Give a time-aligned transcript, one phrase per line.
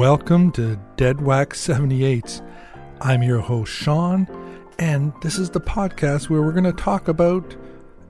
[0.00, 2.40] Welcome to Deadwax 78s.
[3.00, 4.26] I'm your host, Sean,
[4.78, 7.56] and this is the podcast where we're going to talk about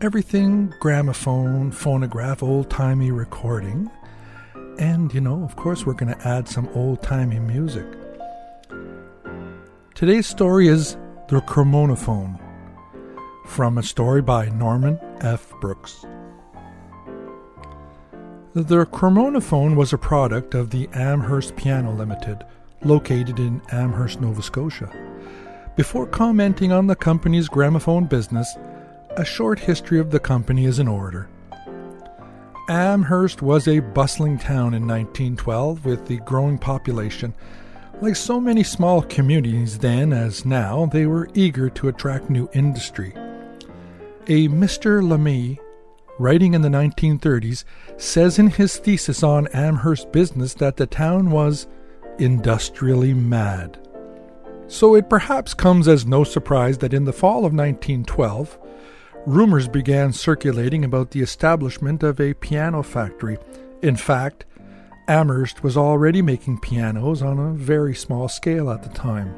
[0.00, 3.90] everything gramophone, phonograph, old timey recording.
[4.78, 7.86] And, you know, of course, we're going to add some old timey music.
[10.00, 10.96] Today's story is
[11.28, 12.40] The Cremonaphone
[13.44, 15.52] from a story by Norman F.
[15.60, 16.06] Brooks.
[18.54, 22.46] The Cremonaphone was a product of the Amherst Piano Limited,
[22.82, 24.90] located in Amherst, Nova Scotia.
[25.76, 28.56] Before commenting on the company's gramophone business,
[29.18, 31.28] a short history of the company is in order.
[32.70, 37.34] Amherst was a bustling town in 1912 with the growing population.
[38.00, 43.12] Like so many small communities then as now, they were eager to attract new industry.
[44.26, 45.06] A Mr.
[45.06, 45.58] Lamy
[46.20, 47.64] writing in the 1930s,
[47.96, 51.66] says in his thesis on Amherst business that the town was
[52.18, 53.78] industrially mad.
[54.68, 58.58] So it perhaps comes as no surprise that in the fall of 1912,
[59.26, 63.38] rumors began circulating about the establishment of a piano factory.
[63.80, 64.44] In fact,
[65.10, 69.34] Amherst was already making pianos on a very small scale at the time.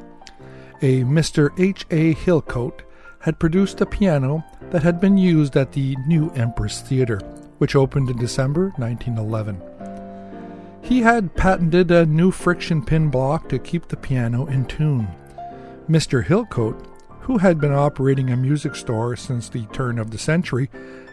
[0.82, 1.48] A Mr.
[1.58, 1.86] H.
[1.90, 2.12] A.
[2.12, 2.82] Hillcoat
[3.20, 7.20] had produced a piano that had been used at the New Empress Theatre,
[7.56, 9.62] which opened in December 1911.
[10.82, 15.08] He had patented a new friction pin block to keep the piano in tune.
[15.88, 16.22] Mr.
[16.22, 16.86] Hillcoat,
[17.20, 20.68] who had been operating a music store since the turn of the century,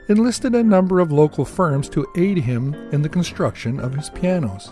[0.10, 4.72] enlisted a number of local firms to aid him in the construction of his pianos.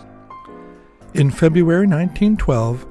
[1.14, 2.86] In February 1912,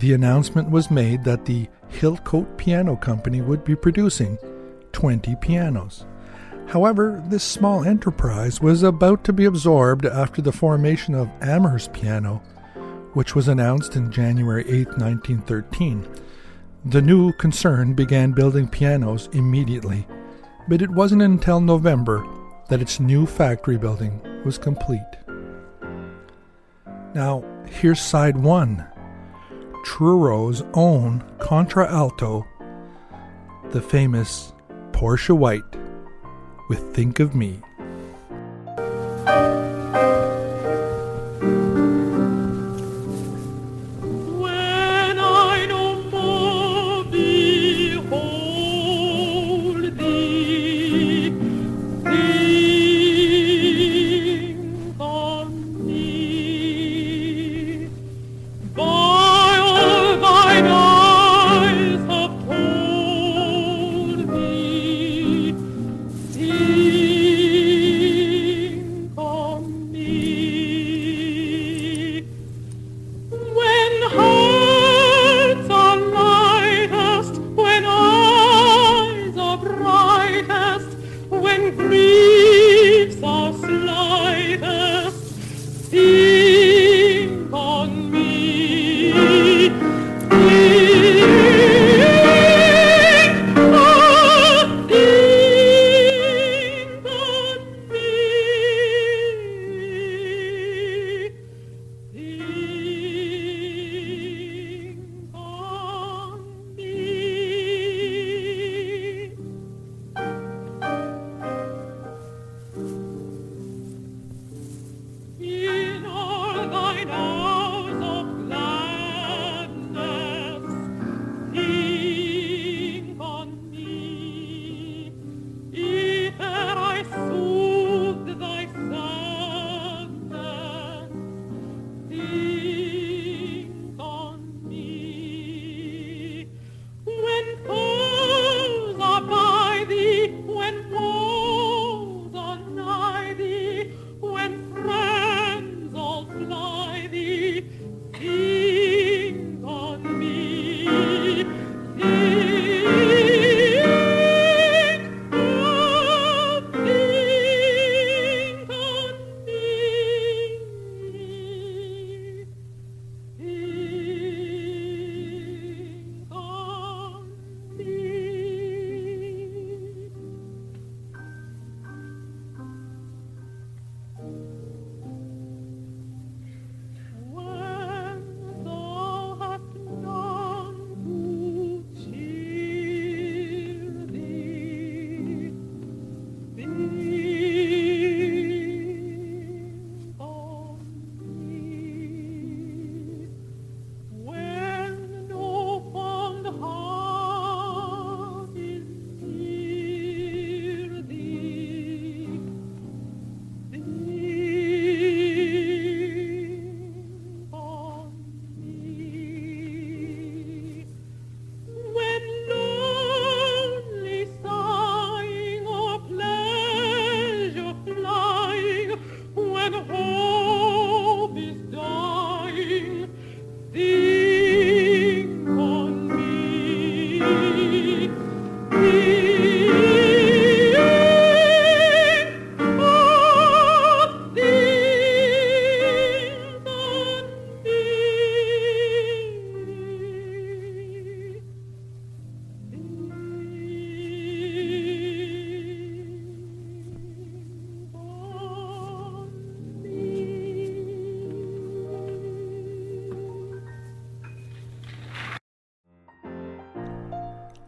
[0.00, 4.36] the announcement was made that the Hillcoat Piano Company would be producing
[4.92, 6.04] 20 pianos.
[6.66, 12.42] However, this small enterprise was about to be absorbed after the formation of Amherst Piano,
[13.12, 16.06] which was announced in January 8, 1913.
[16.84, 20.06] The new concern began building pianos immediately,
[20.68, 22.26] but it wasn't until November
[22.68, 25.00] that its new factory building was complete.
[27.14, 28.86] Now, here's side one
[29.84, 32.46] Truro's own contralto,
[33.70, 34.52] the famous
[34.92, 35.62] Portia White
[36.68, 37.60] with Think of Me.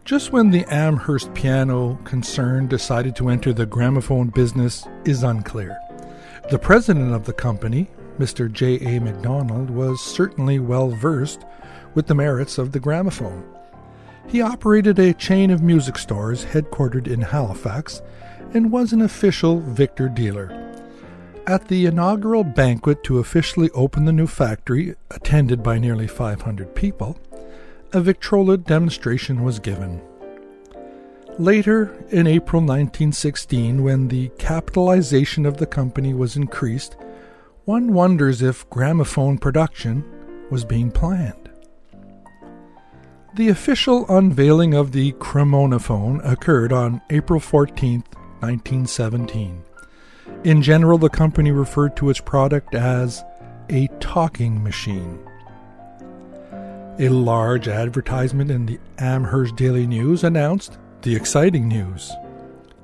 [0.04, 5.78] Just when the Amherst piano concern decided to enter the gramophone business is unclear.
[6.50, 8.52] The president of the company, Mr.
[8.52, 8.96] J.
[8.96, 9.00] A.
[9.00, 11.46] MacDonald, was certainly well versed
[11.94, 13.48] with the merits of the gramophone.
[14.28, 18.02] He operated a chain of music stores headquartered in Halifax
[18.52, 20.50] and was an official Victor dealer.
[21.46, 27.18] At the inaugural banquet to officially open the new factory, attended by nearly 500 people,
[27.94, 30.02] a Victrola demonstration was given.
[31.38, 36.96] Later, in April 1916, when the capitalization of the company was increased,
[37.64, 40.04] one wonders if gramophone production
[40.50, 41.50] was being planned.
[43.36, 48.00] The official unveiling of the Cremonaphone occurred on April 14,
[48.40, 49.62] 1917.
[50.42, 53.22] In general, the company referred to its product as
[53.70, 55.18] a talking machine.
[57.00, 62.12] A large advertisement in the Amherst Daily News announced the exciting news.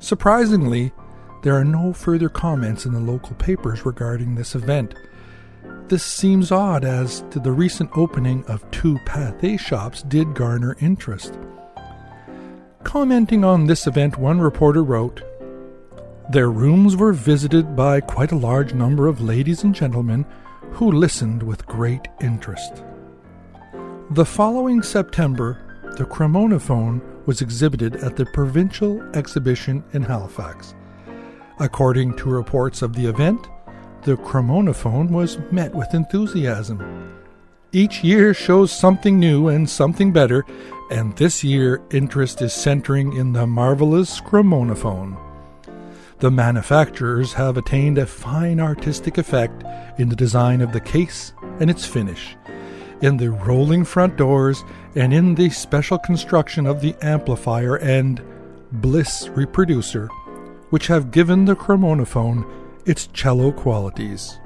[0.01, 0.91] Surprisingly,
[1.45, 4.97] there are no further comments in the local papers regarding this event.
[5.87, 11.39] This seems odd as to the recent opening of two Pathé shops did garner interest.
[12.83, 15.23] Commenting on this event, one reporter wrote,
[16.33, 20.27] Their rooms were visited by quite a large number of ladies and gentlemen
[20.73, 22.83] who listened with great interest.
[24.13, 25.57] The following September,
[25.97, 30.75] the Cremonaphone was exhibited at the Provincial Exhibition in Halifax.
[31.61, 33.47] According to reports of the event,
[34.03, 37.13] the Cremonaphone was met with enthusiasm.
[37.71, 40.45] Each year shows something new and something better,
[40.91, 45.17] and this year interest is centering in the marvelous Cremonaphone.
[46.19, 49.63] The manufacturers have attained a fine artistic effect
[50.01, 52.37] in the design of the case and its finish
[53.03, 54.65] in the rolling front doors,
[54.95, 58.23] and in the special construction of the amplifier and
[58.73, 60.09] Bliss reproducer,
[60.71, 62.49] which have given the Cremonaphone
[62.87, 64.39] its cello qualities.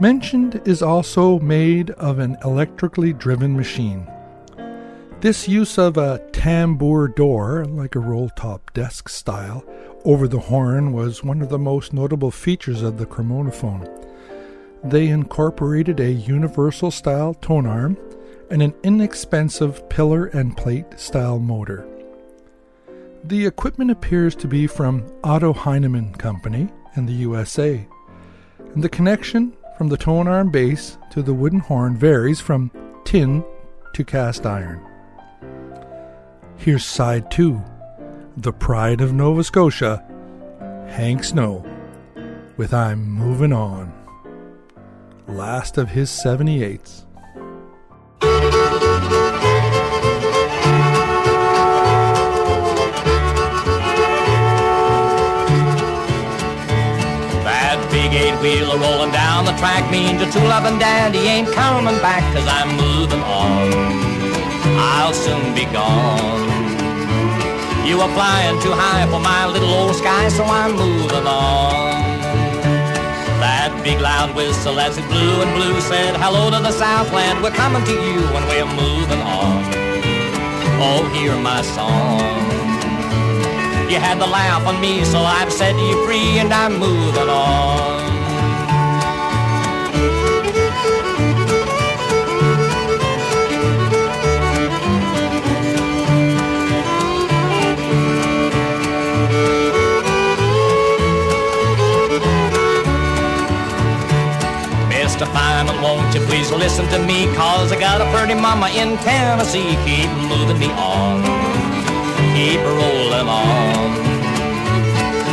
[0.00, 4.06] Mentioned is also made of an electrically driven machine.
[5.20, 9.64] This use of a tambour door, like a roll top desk style,
[10.04, 14.07] over the horn was one of the most notable features of the Cremonaphone
[14.84, 17.96] they incorporated a universal style tone arm
[18.50, 21.86] and an inexpensive pillar and plate style motor.
[23.24, 27.86] The equipment appears to be from Otto Heinemann Company in the USA,
[28.74, 32.70] and the connection from the tone arm base to the wooden horn varies from
[33.04, 33.44] tin
[33.94, 34.80] to cast iron.
[36.56, 37.62] Here's side two
[38.36, 40.04] The Pride of Nova Scotia,
[40.88, 41.64] Hank Snow,
[42.56, 43.97] with I'm Moving On
[45.28, 47.04] last of his 78s.
[57.44, 62.24] That big eight-wheeler rolling down the track means a true loving daddy ain't coming back
[62.34, 63.68] cause I'm moving on.
[64.80, 66.48] I'll soon be gone.
[67.86, 72.07] You are flying too high for my little old sky, so I'm moving on
[73.88, 77.82] big loud whistle as it blew and blew said, Hello to the Southland, we're coming
[77.84, 79.64] to you and we're moving on.
[80.78, 82.20] Oh, hear my song.
[83.90, 87.97] You had the laugh on me, so I've set you free and I'm moving on.
[105.82, 107.26] Won't you please listen to me?
[107.34, 109.76] Cause I got a pretty mama in Tennessee.
[109.84, 111.22] Keep moving me on.
[112.34, 113.88] Keep rolling on.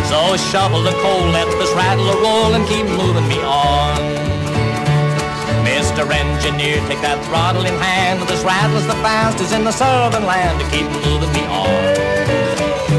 [0.09, 3.97] So shovel the coal, let this rattler roll and keep moving me on.
[5.65, 6.09] Mr.
[6.09, 8.21] Engineer, take that throttle in hand.
[8.27, 10.59] This rattler's the fastest in the southern land.
[10.61, 11.83] To keep moving me on.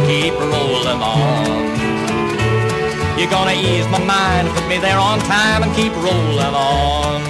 [0.07, 1.96] Keep rolling on.
[3.19, 7.23] You're gonna ease my mind, put me there on time and keep rolling on.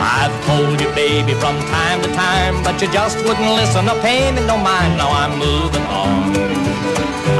[0.00, 4.30] I've told you, baby, from time to time, but you just wouldn't listen or pay
[4.30, 4.96] me no mind.
[4.96, 6.36] Now I'm moving on.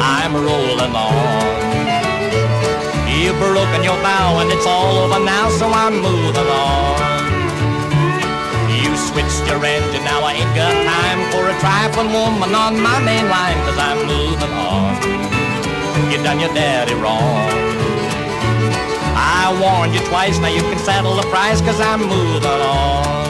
[0.02, 1.83] I'm rolling on.
[3.24, 7.00] You've broken your vow and it's all over now, so I'm moving on.
[8.68, 13.00] You switched your engine, now I ain't got time for a trifling woman on my
[13.00, 14.92] main line, cause I'm moving on.
[16.12, 17.48] You done your daddy wrong.
[19.16, 23.23] I warned you twice, now you can settle the price, cause I'm moving on.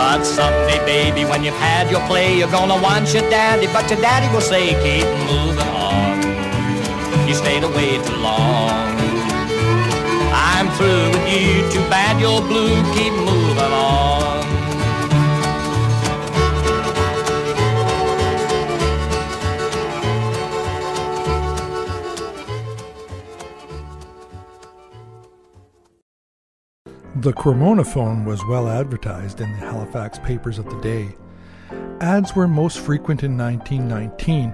[0.00, 4.00] But someday, baby, when you've had your play, you're gonna want your daddy, but your
[4.00, 7.28] daddy will say, keep moving on.
[7.28, 8.70] You stayed away too long.
[10.32, 14.09] I'm through with you, too bad you're blue, keep moving on.
[27.20, 31.14] The Cremonaphone was well advertised in the Halifax papers of the day.
[32.00, 34.48] Ads were most frequent in 1919,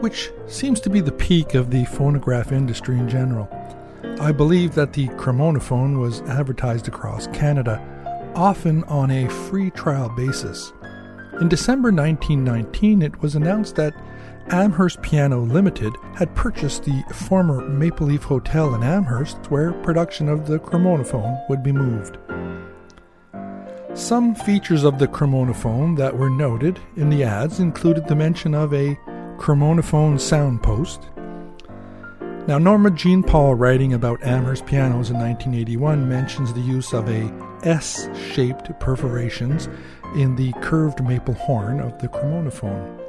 [0.00, 3.48] which seems to be the peak of the phonograph industry in general.
[4.20, 7.82] I believe that the Cremonaphone was advertised across Canada,
[8.36, 10.72] often on a free trial basis.
[11.40, 13.94] In December 1919, it was announced that
[14.52, 20.46] Amherst Piano Limited had purchased the former Maple Leaf Hotel in Amherst, where production of
[20.46, 22.18] the Cremonaphone would be moved.
[23.94, 28.74] Some features of the Cremonaphone that were noted in the ads included the mention of
[28.74, 28.94] a
[29.38, 31.08] Cremonaphone sound post.
[32.46, 37.32] Now, Norma Jean Paul, writing about Amherst pianos in 1981, mentions the use of a
[37.62, 39.70] S shaped perforations
[40.14, 43.01] in the curved maple horn of the Cremonaphone.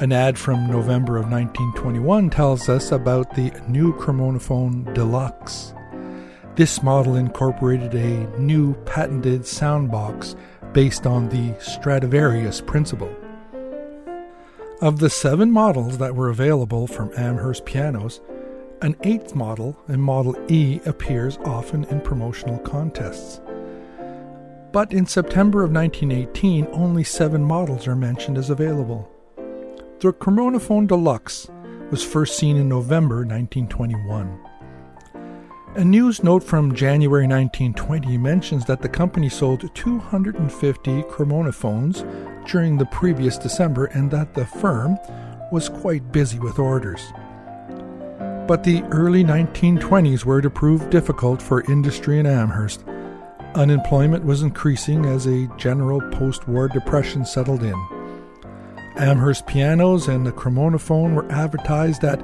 [0.00, 5.74] An ad from November of 1921 tells us about the new Cremonaphone Deluxe.
[6.54, 10.36] This model incorporated a new patented sound box
[10.72, 13.14] based on the Stradivarius principle.
[14.80, 18.22] Of the seven models that were available from Amherst pianos,
[18.80, 23.42] an eighth model, a Model E, appears often in promotional contests.
[24.72, 29.14] But in September of 1918, only seven models are mentioned as available.
[30.00, 31.50] The Cremonaphone Deluxe
[31.90, 34.40] was first seen in November 1921.
[35.74, 42.00] A news note from January 1920 mentions that the company sold 250 chronophones
[42.50, 44.96] during the previous December and that the firm
[45.52, 47.02] was quite busy with orders.
[48.48, 52.86] But the early 1920s were to prove difficult for industry in Amherst.
[53.54, 57.99] Unemployment was increasing as a general post war depression settled in.
[59.00, 62.22] Amherst pianos and the Cremonaphone were advertised at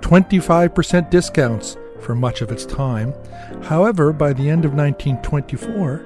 [0.00, 3.14] 25% discounts for much of its time.
[3.62, 6.04] However, by the end of 1924,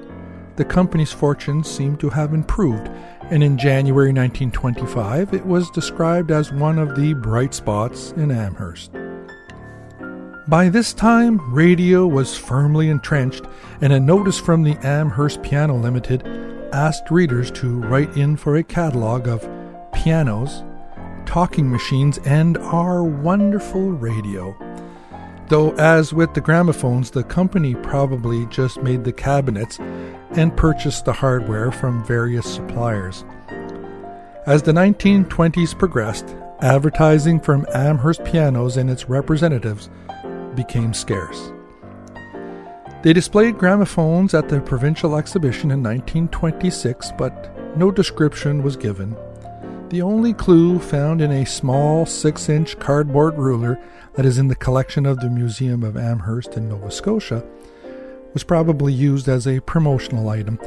[0.57, 2.87] the company's fortunes seemed to have improved,
[3.31, 8.91] and in January 1925, it was described as one of the bright spots in Amherst.
[10.47, 13.45] By this time, radio was firmly entrenched,
[13.81, 16.27] and a notice from the Amherst Piano Limited
[16.73, 19.47] asked readers to write in for a catalog of
[20.01, 20.63] pianos,
[21.27, 24.55] talking machines, and our wonderful radio.
[25.47, 29.77] Though, as with the gramophones, the company probably just made the cabinets
[30.31, 33.23] and purchased the hardware from various suppliers.
[34.47, 39.91] As the 1920s progressed, advertising from Amherst Pianos and its representatives
[40.55, 41.51] became scarce.
[43.03, 49.15] They displayed gramophones at the provincial exhibition in 1926, but no description was given
[49.91, 53.77] the only clue found in a small 6 inch cardboard ruler
[54.13, 57.43] that is in the collection of the Museum of Amherst in Nova Scotia
[58.31, 60.57] was probably used as a promotional item.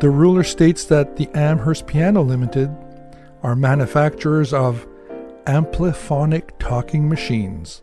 [0.00, 2.70] The ruler states that the Amherst Piano Limited
[3.42, 4.86] are manufacturers of
[5.46, 7.80] ampliphonic talking machines.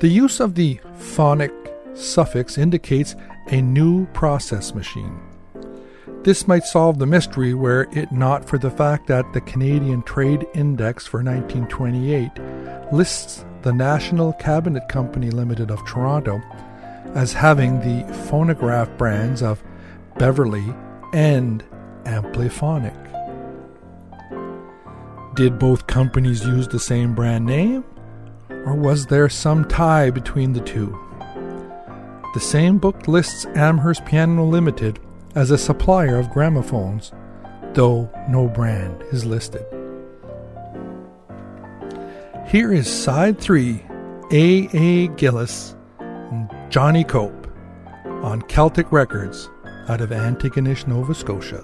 [0.00, 1.50] The use of the phonic
[1.94, 3.16] suffix indicates
[3.48, 5.31] a new process machine.
[6.24, 10.46] This might solve the mystery were it not for the fact that the Canadian Trade
[10.54, 16.40] Index for 1928 lists the National Cabinet Company Limited of Toronto
[17.16, 19.64] as having the phonograph brands of
[20.16, 20.72] Beverly
[21.12, 21.64] and
[22.06, 22.94] Ampliphonic.
[25.34, 27.82] Did both companies use the same brand name?
[28.48, 30.96] Or was there some tie between the two?
[32.34, 35.00] The same book lists Amherst Piano Limited
[35.34, 37.12] as a supplier of gramophones,
[37.74, 39.64] though no brand is listed.
[42.46, 43.82] Here is side 3
[44.32, 44.68] A.
[44.72, 45.08] A.
[45.08, 47.46] Gillis and Johnny Cope
[48.04, 49.48] on Celtic Records
[49.88, 51.62] out of Antigonish, Nova Scotia.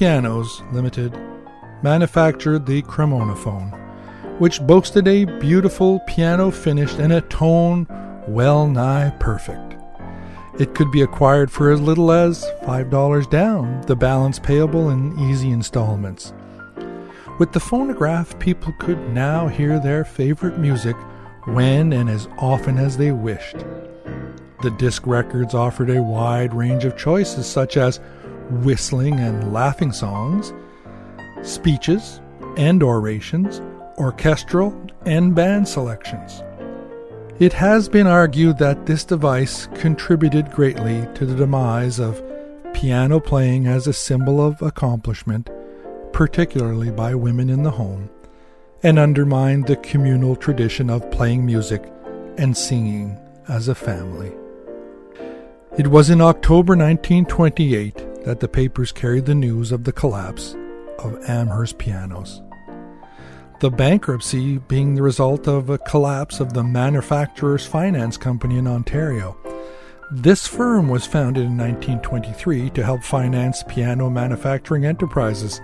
[0.00, 1.14] Pianos Limited
[1.82, 3.70] manufactured the Cremonaphone,
[4.38, 7.86] which boasted a beautiful piano finish and a tone
[8.26, 9.76] well nigh perfect.
[10.58, 15.50] It could be acquired for as little as $5 down, the balance payable in easy
[15.50, 16.32] installments.
[17.38, 20.96] With the phonograph, people could now hear their favorite music
[21.44, 23.58] when and as often as they wished.
[24.62, 28.00] The disc records offered a wide range of choices, such as
[28.50, 30.52] whistling and laughing songs,
[31.42, 32.20] speeches
[32.56, 33.60] and orations,
[33.98, 34.74] orchestral
[35.06, 36.42] and band selections.
[37.38, 42.22] It has been argued that this device contributed greatly to the demise of
[42.74, 45.48] piano playing as a symbol of accomplishment,
[46.12, 48.10] particularly by women in the home,
[48.82, 51.82] and undermined the communal tradition of playing music
[52.36, 53.16] and singing
[53.48, 54.32] as a family.
[55.78, 60.56] It was in October 1928 that the papers carried the news of the collapse
[60.98, 62.42] of Amherst Pianos
[63.60, 69.36] the bankruptcy being the result of a collapse of the manufacturer's finance company in Ontario.
[70.10, 75.60] This firm was founded in 1923 to help finance piano manufacturing enterprises.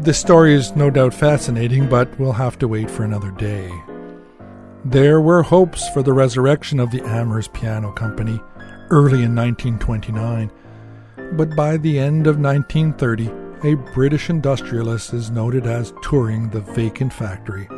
[0.00, 3.72] This story is no doubt fascinating, but we'll have to wait for another day.
[4.84, 8.40] There were hopes for the resurrection of the Amherst Piano Company
[8.90, 10.50] early in 1929,
[11.32, 13.30] but by the end of 1930,
[13.64, 17.68] a British industrialist is noted as touring the vacant factory.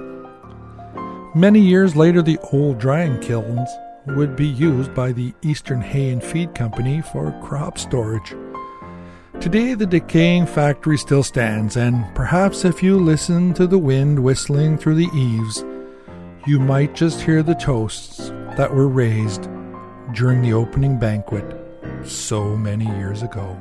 [1.34, 3.68] Many years later, the old drying kilns
[4.06, 8.34] would be used by the Eastern Hay and Feed Company for crop storage.
[9.40, 14.76] Today, the decaying factory still stands, and perhaps if you listen to the wind whistling
[14.76, 15.64] through the eaves,
[16.46, 19.48] you might just hear the toasts that were raised
[20.14, 21.67] during the opening banquet
[22.04, 23.56] so many years ago.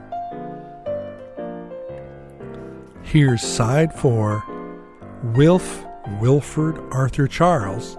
[3.03, 4.43] Here's side four
[5.35, 5.85] Wilf
[6.19, 7.97] Wilford Arthur Charles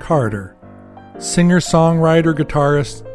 [0.00, 0.56] Carter,
[1.18, 3.06] singer songwriter guitarist,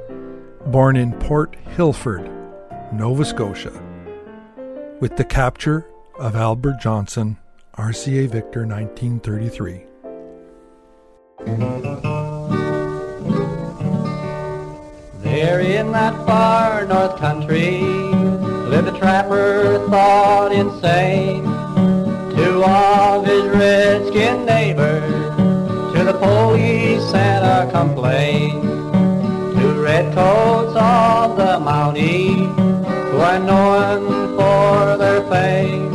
[0.72, 2.30] born in Port Hilford,
[2.94, 3.84] Nova Scotia.
[5.00, 5.86] With the capture
[6.18, 7.38] of Albert Johnson,
[7.78, 9.84] RCA Victor 1933.
[15.40, 17.82] There in that far north country
[18.72, 21.44] lived a trapper thought insane.
[22.36, 25.14] Two of his redskin neighbors
[25.94, 28.64] to the police sent a complaint.
[29.60, 32.48] Two redcoats of the Mountie
[33.12, 35.92] who are known for their fame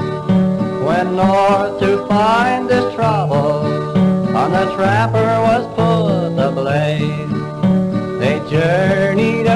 [0.84, 3.66] went north to find this trouble.
[4.36, 7.41] On the trapper was put the blame.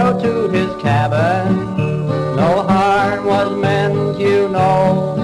[0.07, 1.77] Out to his cabin
[2.37, 5.16] no harm was meant, you know.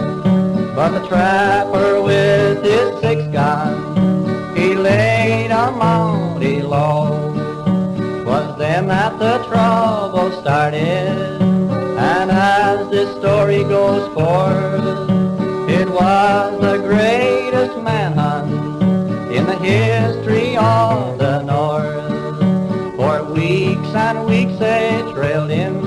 [0.74, 7.32] But the trapper with his six gun, he laid a mighty low.
[8.24, 11.42] Was then that the trouble started,
[11.98, 15.10] and as this story goes forth,
[15.68, 18.52] it was the greatest manhunt
[19.30, 20.91] in the history of
[24.62, 25.80] they trailed him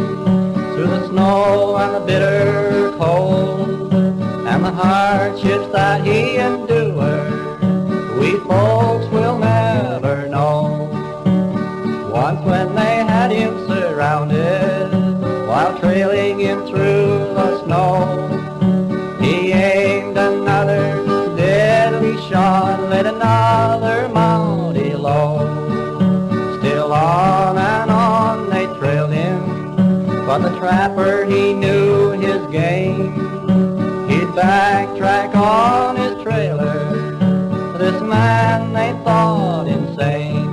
[0.73, 7.61] through the snow and the bitter cold and the hardships that he endured,
[8.19, 10.89] we folks will never know.
[12.11, 14.91] Once when they had him surrounded
[15.47, 17.14] while trailing him through
[34.45, 36.77] backtrack on his trailer.
[37.79, 40.51] This man they thought insane.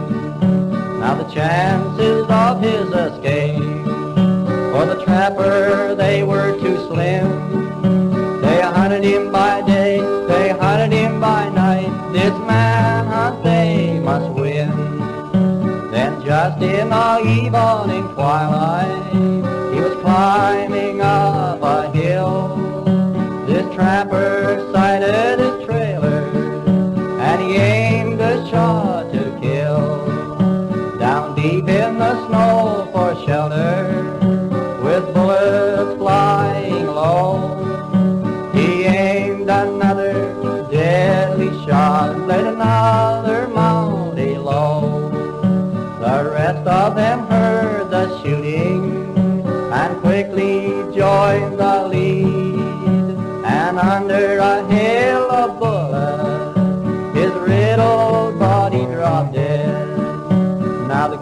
[1.00, 3.84] Now the chances of his escape
[4.72, 8.40] for the trapper, they were too slim.
[8.40, 11.92] They hunted him by day, they hunted him by night.
[12.14, 14.70] This man hunt they must win.
[15.90, 19.12] Then just in the evening twilight,
[19.74, 21.81] he was climbing up a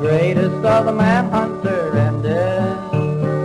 [0.01, 2.79] greatest of the manhunter ended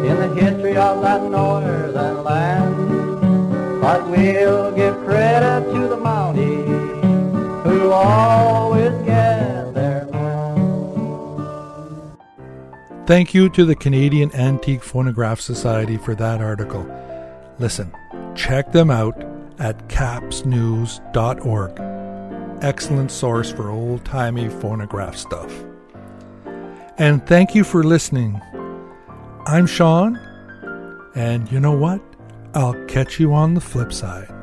[0.10, 3.82] in the history of that northern land.
[3.82, 10.56] But we'll give credit to the Mounties who always get their man.
[13.06, 16.88] Thank you to the Canadian Antique Phonograph Society for that article.
[17.60, 17.92] Listen,
[18.34, 19.22] check them out
[19.60, 21.82] at capsnews.org.
[22.64, 25.52] Excellent source for old timey phonograph stuff.
[26.98, 28.42] And thank you for listening.
[29.46, 30.18] I'm Sean,
[31.14, 32.02] and you know what?
[32.54, 34.35] I'll catch you on the flip side.